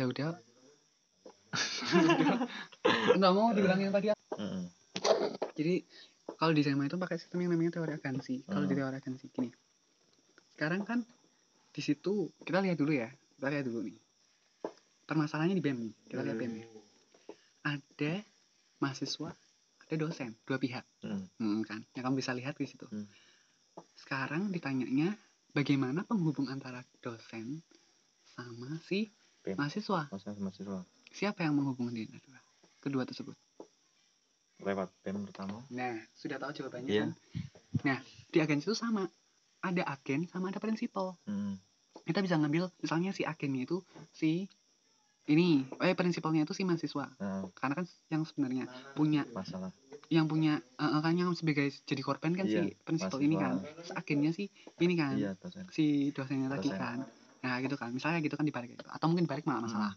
lah 0.02 0.06
udah. 0.10 0.34
Nggak 3.22 3.34
mau 3.38 3.54
dibilang 3.54 3.78
yang 3.78 3.94
tadi. 3.94 4.10
Jadi 5.54 5.86
kalau 6.42 6.58
di 6.58 6.66
SMA 6.66 6.90
itu 6.90 6.98
pakai 6.98 7.22
sistem 7.22 7.46
yang 7.46 7.54
namanya 7.54 7.78
teori 7.78 7.94
agensi. 7.94 8.42
Kalau 8.50 8.66
di 8.66 8.74
teori 8.74 8.98
agensi 8.98 9.30
gini 9.30 9.52
sekarang 10.62 10.86
kan 10.86 11.02
di 11.74 11.82
situ 11.82 12.30
kita 12.46 12.62
lihat 12.62 12.78
dulu 12.78 12.94
ya 12.94 13.10
kita 13.10 13.50
lihat 13.50 13.66
dulu 13.66 13.82
nih 13.82 13.98
permasalahannya 15.10 15.58
di 15.58 15.64
BEM 15.66 15.90
nih 15.90 15.94
kita 16.06 16.22
lihat 16.22 16.38
BEM 16.38 16.54
ada 17.66 18.14
mahasiswa 18.78 19.34
ada 19.90 19.96
dosen 19.98 20.38
dua 20.46 20.62
pihak 20.62 20.86
Mm. 21.02 21.26
Hmm, 21.42 21.60
kan 21.66 21.82
yang 21.98 22.06
kamu 22.06 22.22
bisa 22.22 22.38
lihat 22.38 22.62
di 22.62 22.70
situ 22.70 22.86
Hmm. 22.86 23.10
sekarang 24.06 24.54
ditanyanya 24.54 25.18
bagaimana 25.50 26.06
penghubung 26.06 26.46
antara 26.46 26.86
dosen 27.02 27.66
sama 28.38 28.78
si 28.86 29.10
BEM. 29.42 29.58
mahasiswa 29.58 30.14
Maksudnya 30.14 30.46
mahasiswa 30.46 30.80
siapa 31.10 31.42
yang 31.42 31.58
menghubungkan 31.58 31.98
dia 31.98 32.06
kedua 32.06 32.38
kedua 32.86 33.04
tersebut 33.10 33.34
lewat 34.62 34.94
BEM 35.02 35.26
pertama 35.26 35.58
Nah, 35.74 35.98
sudah 36.14 36.38
tahu 36.38 36.54
jawabannya 36.54 36.86
Iya. 36.94 37.02
kan? 37.10 37.12
Nah, 37.82 37.98
di 38.30 38.38
agen 38.38 38.62
itu 38.62 38.78
sama. 38.78 39.10
Ada 39.62 39.86
agen 39.86 40.26
sama 40.28 40.50
ada 40.50 40.58
prinsipal. 40.58 41.18
Mm. 41.30 41.58
Kita 42.02 42.20
bisa 42.26 42.36
ngambil 42.38 42.70
misalnya 42.82 43.14
si 43.14 43.22
agennya 43.24 43.70
itu 43.70 43.78
si 44.10 44.50
ini, 45.30 45.64
eh 45.86 45.94
prinsipalnya 45.94 46.44
itu 46.44 46.58
si 46.58 46.66
mahasiswa. 46.66 47.14
Nah, 47.22 47.46
Karena 47.54 47.74
kan 47.78 47.86
yang 48.10 48.26
sebenarnya 48.26 48.66
punya 48.98 49.24
masalah 49.32 49.70
yang 50.12 50.28
punya 50.28 50.60
eh, 50.60 51.00
kan 51.00 51.16
yang 51.16 51.32
sebagai 51.40 51.72
jadi 51.88 52.02
korban 52.04 52.36
kan 52.36 52.44
Iya, 52.44 52.68
si 52.68 52.76
prinsipal 52.84 53.24
ini 53.24 53.40
kan. 53.40 53.64
agennya 53.96 54.36
si 54.36 54.52
ini 54.84 55.00
kan, 55.00 55.16
iya 55.16 55.40
dosen 55.40 55.64
si 55.72 56.12
dosennya 56.12 56.52
tadi 56.52 56.68
kan. 56.68 57.08
Nah, 57.42 57.56
gitu 57.64 57.80
kan. 57.80 57.96
Misalnya 57.96 58.20
gitu 58.20 58.36
kan 58.36 58.44
dibalik 58.44 58.76
gitu. 58.76 58.84
Atau 58.92 59.08
mungkin 59.08 59.26
balik 59.26 59.48
malah 59.48 59.64
masalah. 59.64 59.94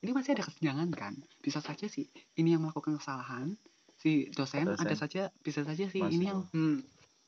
ini 0.00 0.16
masih 0.16 0.32
ada 0.32 0.48
kesenjangan 0.48 0.88
kan 0.96 1.12
bisa 1.44 1.60
saja 1.60 1.84
sih 1.84 2.08
ini 2.40 2.56
yang 2.56 2.64
melakukan 2.64 2.96
kesalahan 2.96 3.52
si 4.00 4.32
dosen, 4.32 4.64
Dosen. 4.64 4.80
ada 4.80 4.94
saja 4.96 5.22
bisa 5.44 5.60
saja 5.60 5.84
sih 5.92 6.00
ini 6.00 6.24
yang 6.24 6.40
hmm, 6.56 6.80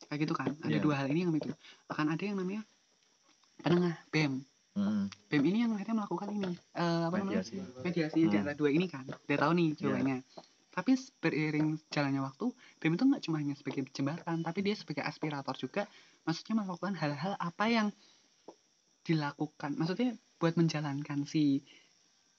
kayak 0.08 0.20
gitu 0.26 0.34
kan. 0.34 0.50
Ada 0.62 0.78
Iya. 0.78 0.82
dua 0.82 0.94
hal 0.98 1.06
ini 1.10 1.20
yang 1.24 1.32
itu 1.34 1.52
akan 1.88 2.06
ada 2.12 2.22
yang 2.22 2.36
namanya 2.38 2.62
penengah 3.62 3.94
bem 4.10 4.42
Mm-mm. 4.72 5.04
bem 5.28 5.42
ini 5.44 5.68
yang 5.68 5.76
akhirnya 5.76 5.96
melakukan 6.00 6.28
ini. 6.32 6.52
Eh, 6.72 7.02
apa 7.04 7.16
namanya? 7.20 7.44
Mediasi. 7.84 8.18
Di 8.24 8.36
antara 8.40 8.56
dua 8.56 8.70
ini 8.72 8.88
kan. 8.88 9.04
Udah 9.04 9.38
tahu 9.38 9.52
nih 9.52 9.68
jawabannya. 9.76 10.18
Tapi 10.72 10.96
beriring 11.20 11.76
jalannya 11.92 12.24
waktu 12.24 12.48
BEM 12.80 12.96
itu 12.96 13.04
nggak 13.04 13.22
cuma 13.28 13.36
hanya 13.44 13.52
sebagai 13.52 13.84
jembatan 13.92 14.40
tapi 14.40 14.64
dia 14.64 14.72
sebagai 14.72 15.04
aspirator 15.04 15.52
juga. 15.60 15.84
Maksudnya 16.24 16.64
melakukan 16.64 16.96
hal-hal 16.96 17.36
apa 17.36 17.64
yang 17.68 17.92
dilakukan. 19.04 19.76
Maksudnya 19.76 20.16
buat 20.40 20.56
menjalankan 20.56 21.28
si 21.28 21.60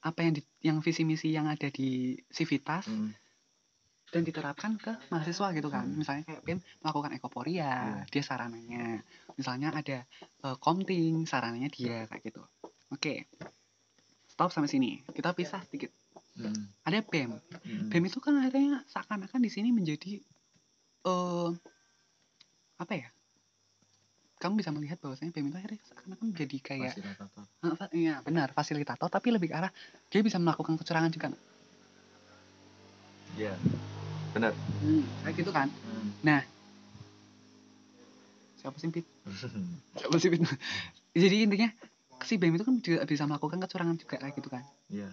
apa 0.04 0.20
yang 0.26 0.34
di, 0.36 0.42
yang 0.60 0.78
visi 0.84 1.08
misi 1.08 1.32
yang 1.32 1.48
ada 1.48 1.70
di 1.72 2.18
Civitas 2.28 2.90
Mm. 2.90 3.14
Dan 4.14 4.22
diterapkan 4.22 4.78
ke 4.78 4.94
mahasiswa 5.10 5.50
gitu 5.52 5.68
kan 5.68 5.84
Hmm. 5.84 5.98
misalnya 5.98 6.24
kayak 6.24 6.42
BEM 6.44 6.60
melakukan 6.80 7.12
ekoporia 7.12 7.66
Iya. 7.66 8.06
dia 8.08 8.24
sarananya 8.24 9.02
misalnya 9.34 9.74
ada 9.74 10.06
eh, 10.40 10.56
komting 10.62 11.26
sarananya 11.26 11.68
dia 11.68 12.06
kayak 12.06 12.22
gitu 12.24 12.46
oke 12.88 13.14
stop 14.30 14.50
sampai 14.50 14.70
sini 14.70 15.02
kita 15.10 15.34
pisah 15.34 15.66
sedikit 15.66 15.90
Mm. 16.34 16.66
ada 16.84 16.98
BEM 17.04 17.32
Mm. 17.62 17.90
BEM 17.90 18.04
itu 18.06 18.18
kan 18.18 18.38
akhirnya 18.38 18.82
seakan-akan 18.88 19.38
di 19.38 19.50
sini 19.50 19.70
menjadi 19.70 20.22
eh 21.04 21.50
apa 22.76 22.94
ya 22.94 23.10
kamu 24.38 24.60
bisa 24.60 24.70
melihat 24.70 24.98
bahwasanya 24.98 25.30
BEM 25.32 25.50
itu 25.50 25.58
akhirnya 25.58 25.82
seakan-akan 25.84 26.26
menjadi 26.30 26.58
kayak 26.60 26.94
Fasilitator. 26.94 27.44
Fa- 27.80 27.94
iya 27.96 28.16
benar 28.20 28.52
fasilitator 28.52 29.08
tapi 29.08 29.32
lebih 29.32 29.50
ke 29.50 29.56
arah 29.56 29.72
dia 30.10 30.22
bisa 30.22 30.38
melakukan 30.38 30.74
kecurangan 30.76 31.10
juga 31.10 31.30
Iya. 33.34 33.54
Benar. 34.34 34.52
hmm, 34.82 35.04
kayak 35.22 35.36
gitu 35.38 35.52
kan 35.54 35.68
Mm. 36.24 36.42
siapa 38.58 38.78
sih 38.80 38.90
Pit? 38.90 39.06
siapa 40.00 40.16
sih 40.18 40.30
Pit? 40.32 40.42
jadi 41.22 41.36
intinya 41.46 41.70
si 42.24 42.40
BEM 42.40 42.56
itu 42.56 42.64
kan 42.64 42.76
juga 42.80 43.04
bisa 43.04 43.28
melakukan 43.28 43.60
kecurangan 43.60 44.00
juga 44.00 44.16
kayak 44.18 44.34
gitu 44.40 44.50
kan 44.50 44.64
Iya. 44.90 45.12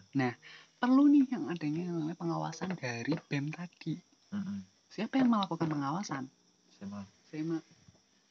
perlu 0.80 1.04
nih 1.06 1.28
yang 1.28 1.44
adanya 1.50 1.82
yang 1.84 1.96
namanya 1.98 2.16
pengawasan 2.16 2.72
dari 2.74 3.12
BEM 3.28 3.52
tadi 3.52 4.00
Mm-mm. 4.30 4.64
siapa 4.88 5.18
yang 5.18 5.28
melakukan 5.28 5.68
pengawasan 5.68 6.24
Sama. 6.78 7.04
SEMA 7.28 7.58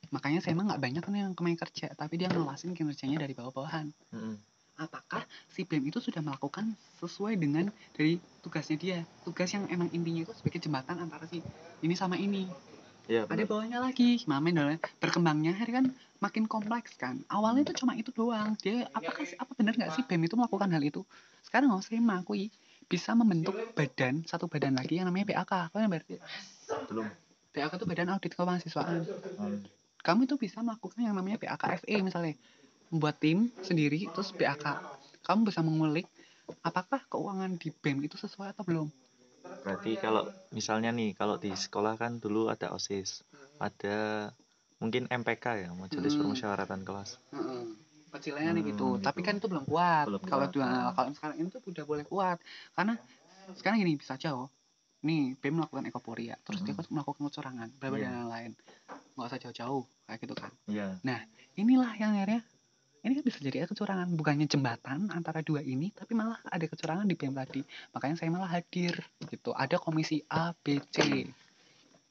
makanya 0.10 0.41
SEMA 0.41 0.65
nggak 0.65 0.81
banyak 0.81 1.01
kan 1.05 1.13
yang 1.13 1.36
kemain 1.38 1.60
kerja 1.60 1.93
tapi 1.93 2.17
dia 2.17 2.31
ngawasin 2.31 2.74
kinerjanya 2.74 3.22
dari 3.22 3.38
bawah-bawahan 3.38 3.93
Mm-mm. 4.10 4.36
Apakah 4.79 5.27
si 5.51 5.67
BEM 5.67 5.91
itu 5.91 6.00
sudah 6.00 6.24
melakukan 6.24 6.71
sesuai 7.03 7.36
dengan 7.36 7.67
dari 7.93 8.17
tugasnya 8.39 8.77
dia? 8.79 8.98
Tugas 9.27 9.51
yang 9.51 9.67
emang 9.67 9.91
intinya 9.91 10.24
itu 10.24 10.33
sebagai 10.33 10.63
jembatan 10.63 10.98
antara 11.03 11.27
si 11.27 11.43
ini 11.83 11.95
sama 12.00 12.15
ini. 12.15 12.48
Iya. 13.09 13.25
ada 13.25 13.41
bawahnya 13.41 13.81
lagi. 13.81 14.21
Mamen 14.29 14.53
dong 14.53 14.77
berkembangnya 15.01 15.57
hari 15.57 15.74
kan 15.74 15.89
makin 16.21 16.45
kompleks 16.45 16.93
kan. 16.93 17.25
Awalnya 17.25 17.65
itu 17.65 17.74
cuma 17.81 17.98
itu 17.98 18.13
doang. 18.13 18.53
Dia 18.62 18.86
apakah 18.93 19.25
apa 19.25 19.51
benar 19.57 19.74
nggak 19.74 19.91
sih 19.98 20.03
BEM 20.05 20.29
itu 20.29 20.38
melakukan 20.38 20.69
hal 20.69 20.83
itu? 20.86 21.01
Sekarang 21.41 21.74
nggak 21.74 21.81
usah 21.89 21.98
mengakui 21.98 22.53
bisa 22.89 23.13
membentuk 23.13 23.53
badan 23.77 24.25
satu 24.25 24.50
badan 24.50 24.74
lagi 24.74 24.98
yang 24.98 25.05
namanya 25.05 25.29
PAK 25.29 25.69
apa 25.69 25.77
yang 25.77 25.93
berarti 25.93 26.17
Belum. 26.89 27.05
PAK 27.53 27.71
itu 27.77 27.86
badan 27.86 28.09
audit 28.09 28.33
kemahasiswaan 28.33 29.05
Mm. 29.39 29.62
kamu 30.01 30.25
itu 30.25 30.36
bisa 30.41 30.65
melakukan 30.65 31.00
yang 31.05 31.13
namanya 31.13 31.38
PAK 31.38 31.86
FE 31.86 31.95
misalnya 32.01 32.33
membuat 32.89 33.22
tim 33.22 33.50
sendiri 33.62 34.10
terus 34.13 34.34
PAK 34.34 34.65
kamu 35.22 35.50
bisa 35.50 35.62
mengulik 35.62 36.05
apakah 36.65 37.05
keuangan 37.05 37.55
di 37.62 37.69
BEM 37.69 38.01
itu 38.05 38.17
sesuai 38.17 38.53
atau 38.58 38.65
belum 38.65 38.89
Berarti 39.60 40.00
kalau 40.00 40.24
misalnya 40.55 40.89
nih 40.96 41.12
kalau 41.13 41.36
di 41.36 41.51
sekolah 41.51 42.00
kan 42.00 42.15
dulu 42.15 42.48
ada 42.48 42.72
OSIS, 42.72 43.27
ada 43.60 44.29
mungkin 44.79 45.03
MPK 45.12 45.46
ya, 45.67 45.69
Majelis 45.75 46.15
Hmm. 46.15 46.19
Permusyawaratan 46.24 46.81
Kelas. 46.88 47.19
kecilannya 48.10 48.58
nih 48.58 48.63
Hmm, 48.65 48.72
gitu. 48.74 48.88
gitu. 48.98 49.05
tapi 49.05 49.22
kan 49.22 49.38
itu 49.38 49.46
belum 49.46 49.69
kuat 49.69 50.10
Belum 50.10 50.22
kalau 50.25 50.50
dua 50.50 50.89
kalau 50.98 51.13
sekarang 51.13 51.38
ini 51.38 51.48
tuh 51.53 51.62
udah 51.62 51.86
boleh 51.86 52.05
kuat 52.10 52.41
karena 52.74 52.98
sekarang 53.53 53.77
gini 53.86 54.01
bisa 54.01 54.17
aja 54.17 54.34
oh 54.34 54.50
nih 55.05 55.38
BEM 55.38 55.62
melakukan 55.62 55.86
ekoporia 55.86 56.34
terus 56.41 56.65
dia 56.65 56.74
Hmm. 56.74 56.89
melakukan 56.89 57.22
kecurangan 57.29 57.69
bla 57.77 57.88
bla 57.93 57.98
Iya. 58.01 58.10
dan 58.10 58.13
lain-lain 58.25 58.51
nggak 59.13 59.27
usah 59.29 59.39
jauh-jauh 59.46 59.86
kayak 60.10 60.19
gitu 60.25 60.34
kan 60.34 60.51
Iya. 60.65 60.88
inilah 61.53 61.93
yang 62.01 62.17
akhirnya 62.17 62.41
ini 63.06 63.15
kan 63.15 63.24
bisa 63.24 63.39
jadi 63.39 63.63
kecurangan 63.63 64.12
bukannya 64.15 64.48
jembatan 64.50 65.08
antara 65.12 65.39
dua 65.39 65.63
ini 65.63 65.91
tapi 65.96 66.15
malah 66.15 66.39
ada 66.48 66.65
kecurangan 66.68 67.08
di 67.08 67.15
BEM 67.15 67.36
tadi. 67.36 67.62
Makanya 67.96 68.15
saya 68.20 68.29
malah 68.32 68.51
hadir 68.51 69.00
gitu. 69.27 69.56
Ada 69.56 69.79
komisi 69.79 70.24
A 70.27 70.51
B 70.51 70.84
C. 70.91 71.27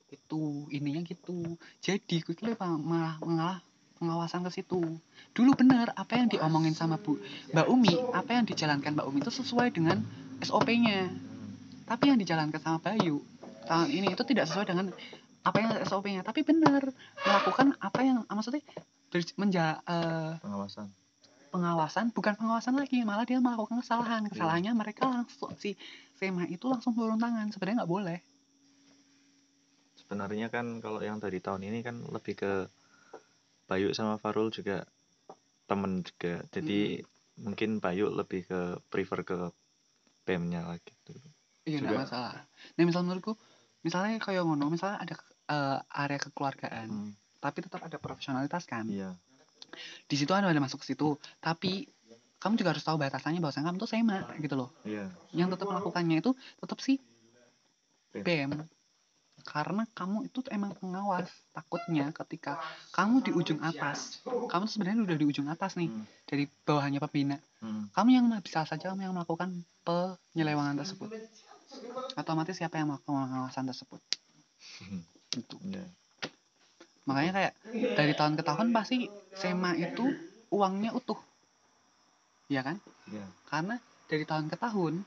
Itu 0.08 0.64
ininya 0.72 1.04
gitu. 1.04 1.56
Jadi 1.84 2.24
kira 2.24 2.56
apa, 2.56 2.72
malah 2.74 3.20
mengalah 3.20 3.58
pengawasan 4.00 4.46
ke 4.48 4.50
situ. 4.62 4.80
Dulu 5.36 5.50
benar 5.58 5.92
apa 5.92 6.16
yang 6.16 6.32
diomongin 6.32 6.72
sama 6.72 6.96
Bu 6.96 7.20
Mbak 7.52 7.66
Umi 7.68 7.94
apa 8.16 8.40
yang 8.40 8.44
dijalankan 8.48 8.96
Mbak 8.96 9.06
Umi 9.06 9.18
itu 9.20 9.32
sesuai 9.34 9.74
dengan 9.74 10.00
SOP-nya 10.38 11.10
tapi 11.88 12.12
yang 12.12 12.18
dijalankan 12.20 12.60
sama 12.60 12.78
Bayu 12.78 13.24
tahun 13.64 13.88
ini 13.88 14.12
itu 14.12 14.22
tidak 14.28 14.46
sesuai 14.46 14.68
dengan 14.68 14.92
apa 15.42 15.56
yang 15.58 15.70
SOP-nya 15.82 16.20
tapi 16.20 16.44
benar 16.44 16.84
melakukan 17.24 17.72
apa 17.80 18.00
yang 18.04 18.18
maksudnya 18.28 18.60
menja, 19.40 19.80
eh, 19.88 20.32
Pengawasan. 20.44 20.88
pengawasan 21.48 22.12
bukan 22.12 22.36
pengawasan 22.36 22.76
lagi 22.76 23.00
malah 23.08 23.24
dia 23.24 23.40
melakukan 23.40 23.80
kesalahan. 23.80 24.28
Kesalahannya 24.28 24.72
mereka 24.76 25.08
langsung 25.08 25.56
si 25.56 25.72
SEMA 26.20 26.44
itu 26.44 26.68
langsung 26.68 26.92
turun 26.92 27.16
tangan 27.16 27.48
sebenarnya 27.48 27.84
nggak 27.84 27.92
boleh. 27.92 28.18
Sebenarnya 29.96 30.52
kan 30.52 30.80
kalau 30.84 31.00
yang 31.00 31.16
dari 31.20 31.40
tahun 31.40 31.64
ini 31.64 31.80
kan 31.80 32.04
lebih 32.12 32.36
ke 32.36 32.52
Bayu 33.68 33.92
sama 33.96 34.16
Farul 34.20 34.52
juga 34.52 34.84
temen 35.68 36.04
juga. 36.04 36.40
Jadi 36.52 37.00
mungkin 37.40 37.80
Bayu 37.80 38.08
lebih 38.12 38.44
ke 38.48 38.60
prefer 38.92 39.24
ke 39.24 39.36
BEM-nya 40.24 40.68
lagi 40.68 40.92
gitu. 41.04 41.16
iya 41.64 41.80
nggak 41.84 42.08
masalah. 42.08 42.44
Nah 42.76 42.84
misal 42.84 43.04
menurutku 43.04 43.36
misalnya 43.84 44.20
kayak 44.20 44.44
ngono 44.44 44.68
misalnya 44.72 45.00
ada 45.00 45.14
eh, 45.48 45.78
area 46.04 46.20
kekeluargaan. 46.20 46.88
Hmm, 46.88 47.12
tapi 47.38 47.58
tetap 47.62 47.80
ada 47.82 47.96
profesionalitas 47.98 48.66
kan 48.66 48.84
Iya. 48.86 49.14
di 50.10 50.16
situ 50.18 50.30
ada 50.34 50.50
ada 50.50 50.58
masuk 50.58 50.82
ke 50.82 50.94
situ 50.94 51.14
tapi 51.38 51.86
kamu 52.38 52.54
juga 52.54 52.70
harus 52.70 52.86
tahu 52.86 52.96
batasannya 52.98 53.42
bahwa 53.42 53.54
kamu 53.54 53.76
tuh 53.78 53.90
SEMA 53.90 54.16
gitu 54.38 54.54
loh 54.54 54.70
Iya. 54.86 55.10
yang 55.34 55.50
tetap 55.50 55.66
melakukannya 55.66 56.22
itu 56.22 56.30
tetap 56.58 56.78
sih 56.78 56.98
BEM. 58.08 58.66
Karena 59.46 59.86
kamu 59.94 60.26
itu 60.26 60.42
emang 60.50 60.74
pengawas 60.74 61.30
takutnya 61.54 62.10
ketika 62.10 62.58
kamu 62.90 63.22
di 63.22 63.30
ujung 63.30 63.62
atas 63.62 64.18
kamu 64.26 64.66
tuh 64.66 64.72
sebenarnya 64.74 65.06
udah 65.06 65.16
di 65.16 65.26
ujung 65.28 65.46
atas 65.46 65.78
nih 65.78 65.86
Hmm. 65.88 66.04
dari 66.26 66.44
bawahnya 66.66 66.98
pembina 66.98 67.38
Hmm. 67.62 67.86
kamu 67.94 68.08
yang 68.18 68.26
bisa 68.42 68.66
saja 68.66 68.90
kamu 68.90 69.06
yang 69.08 69.14
melakukan 69.14 69.62
penyelewangan 69.86 70.74
tersebut 70.82 71.08
otomatis 72.18 72.58
siapa 72.58 72.76
yang 72.76 72.90
melakukan 72.90 73.14
pengawasan 73.30 73.64
tersebut 73.70 74.00
Hmm. 74.82 75.02
gitu 75.30 75.56
Iya. 75.62 75.86
Makanya 77.08 77.32
kayak 77.32 77.52
dari 77.96 78.12
tahun 78.12 78.36
ke 78.36 78.42
tahun 78.44 78.66
pasti 78.76 79.08
SEMA 79.32 79.80
itu 79.80 80.12
uangnya 80.52 80.92
utuh. 80.92 81.16
Ya 82.48 82.64
kan? 82.64 82.80
Iya. 83.08 83.24
karena 83.48 83.80
dari 84.04 84.24
tahun 84.28 84.52
ke 84.52 84.56
tahun 84.60 85.00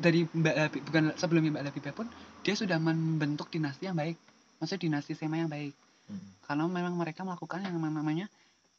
dari 0.00 0.24
Mbak 0.24 0.54
Labi, 0.56 0.78
bukan 0.80 1.04
sebelumnya 1.20 1.50
Mbak 1.52 1.64
Labibah 1.68 1.92
pun 1.92 2.08
dia 2.40 2.56
sudah 2.56 2.80
membentuk 2.80 3.52
dinasti 3.52 3.84
yang 3.84 3.96
baik. 4.00 4.16
Maksudnya 4.56 4.80
dinasti 4.88 5.12
SEMA 5.12 5.44
yang 5.44 5.52
baik. 5.52 5.76
Hmm. 6.10 6.26
karena 6.42 6.66
memang 6.66 6.98
mereka 6.98 7.22
melakukan 7.22 7.62
yang 7.62 7.78
namanya 7.78 8.26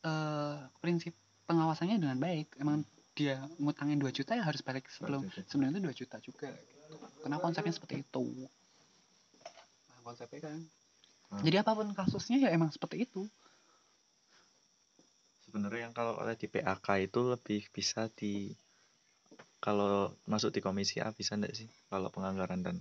eh, 0.03 0.59
prinsip 0.83 1.15
pengawasannya 1.47 1.95
dengan 2.01 2.19
baik. 2.19 2.59
Emang 2.59 2.83
dia 3.15 3.39
ngutangin 3.55 3.99
2 3.99 4.11
juta 4.11 4.35
ya 4.35 4.43
harus 4.43 4.59
balik 4.63 4.87
sebelum 4.91 5.23
sebenarnya 5.47 5.79
itu 5.79 5.87
2 5.87 5.99
juta 6.03 6.17
juga. 6.19 6.49
Gitu. 6.51 6.99
karena 7.23 7.37
konsepnya 7.39 7.71
seperti 7.71 8.03
itu. 8.03 8.23
Nah, 9.87 10.01
konsepnya 10.03 10.39
kan 10.43 10.59
Hmm. 11.31 11.41
jadi 11.41 11.63
apa 11.63 11.71
pun 11.71 11.87
kasusnya 11.95 12.37
ya 12.43 12.49
emang 12.51 12.69
seperti 12.69 13.07
itu 13.07 13.23
Sebenarnya 15.41 15.89
yang 15.89 15.95
kalau 15.95 16.15
oleh 16.15 16.35
di 16.39 16.47
PAK 16.47 17.11
itu 17.11 17.19
lebih 17.27 17.67
bisa 17.75 18.07
di 18.07 18.55
kalau 19.59 20.09
masuk 20.23 20.55
di 20.55 20.63
komisi 20.63 21.03
A 21.03 21.11
bisa 21.11 21.35
enggak 21.35 21.51
sih? 21.53 21.67
Kalau 21.91 22.07
penganggaran 22.07 22.63
dan 22.63 22.79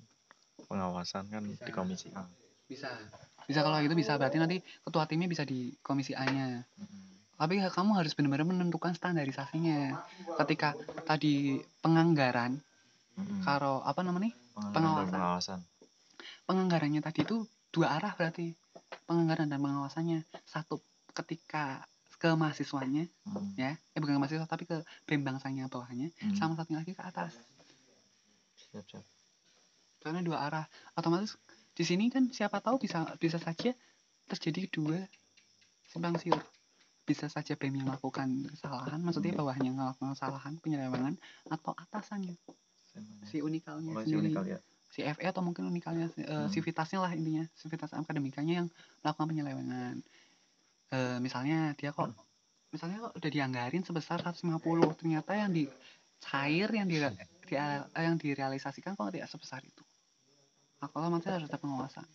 pengawasan 0.71 1.26
kan 1.28 1.42
Bisa. 1.45 1.66
di 1.66 1.73
komisi 1.75 2.09
A. 2.14 2.23
bisa 2.71 2.87
bisa 3.50 3.66
kalau 3.66 3.83
gitu 3.83 3.99
bisa 3.99 4.14
berarti 4.14 4.38
nanti 4.38 4.62
ketua 4.87 5.02
timnya 5.02 5.26
bisa 5.26 5.42
di 5.42 5.75
komisi 5.83 6.14
A 6.14 6.23
nya 6.23 6.62
Hmm. 6.78 7.19
tapi 7.35 7.59
ya 7.59 7.66
kamu 7.66 7.99
harus 7.99 8.14
benar-benar 8.14 8.47
menentukan 8.47 8.95
standarisasinya 8.95 9.99
ketika 10.38 10.78
tadi 11.02 11.59
penganggaran 11.83 12.62
Hmm. 13.19 13.42
karo 13.42 13.83
apa 13.83 14.07
namanya 14.07 14.30
pengawasan. 14.54 15.11
pengawasan. 15.11 15.61
penganggarannya 16.47 17.02
tadi 17.02 17.26
itu 17.26 17.42
dua 17.71 17.87
arah 17.93 18.12
berarti 18.12 18.53
penganggaran 19.05 19.47
dan 19.47 19.59
pengawasannya. 19.59 20.21
Satu 20.45 20.79
ketika 21.12 21.83
ke 22.17 22.29
mahasiswanya 22.31 23.09
Hmm. 23.25 23.55
ya. 23.55 23.73
Eh 23.91 23.99
bukan 23.99 24.17
ke 24.17 24.21
mahasiswa 24.21 24.45
tapi 24.45 24.65
ke 24.65 24.77
BEM 25.05 25.23
bangsanya 25.23 25.67
bawahnya. 25.67 26.12
Hmm. 26.21 26.35
sama 26.35 26.53
satunya 26.55 26.81
lagi 26.81 26.93
ke 26.93 27.00
atas. 27.00 27.33
Siap, 28.71 28.85
siap. 28.87 29.05
karena 30.00 30.21
dua 30.21 30.41
arah. 30.41 30.65
Otomatis 30.95 31.37
di 31.71 31.83
sini 31.83 32.09
kan 32.09 32.29
siapa 32.29 32.59
tahu 32.59 32.79
bisa 32.79 33.05
bisa 33.17 33.37
saja 33.37 33.73
terjadi 34.27 34.65
dua 34.69 35.00
simpang 35.87 36.17
siur. 36.17 36.41
Bisa 37.03 37.27
saja 37.27 37.53
BEM 37.53 37.75
yang 37.75 37.89
melakukan 37.89 38.29
kesalahan 38.49 39.00
maksudnya 39.00 39.35
bawahnya 39.35 39.71
melakukan 39.71 40.15
kesalahan 40.15 40.55
penyelewengan 40.57 41.15
atau 41.47 41.73
atasannya. 41.75 42.37
Si 43.25 43.41
unikalnya 43.41 43.93
Oh, 43.93 44.00
si 44.00 44.09
sendiri. 44.09 44.31
unikal 44.31 44.45
ya. 44.47 44.59
Si 44.90 45.00
FE 45.06 45.26
atau 45.30 45.42
mungkin 45.42 45.70
unikalnya 45.70 46.11
eh, 46.18 46.26
Hmm. 46.26 46.50
sivitasnya 46.50 46.99
lah 46.99 47.12
intinya 47.14 47.47
sivitas 47.54 47.94
akademikanya 47.94 48.64
yang 48.64 48.68
melakukan 49.02 49.26
penyelewengan. 49.30 49.94
Eh, 50.90 51.18
misalnya 51.23 51.73
dia 51.78 51.94
kok 51.94 52.11
misalnya 52.75 53.11
kok 53.11 53.14
udah 53.18 53.30
dianggarin 53.30 53.82
sebesar 53.87 54.18
150 54.23 54.90
ternyata 54.99 55.32
yang 55.38 55.50
di 55.54 55.70
cair 56.20 56.68
yang 56.75 56.87
di, 56.90 56.99
di- 57.47 57.56
eh, 57.56 57.82
yang 57.94 58.18
direalisasikan 58.18 58.99
kok 58.99 59.14
tidak 59.14 59.30
sebesar 59.30 59.62
itu. 59.62 59.82
Nah, 60.82 60.88
kalau 60.90 61.09
masih 61.12 61.30
harus 61.30 61.47
ada 61.47 61.59
pengawasan 61.61 62.06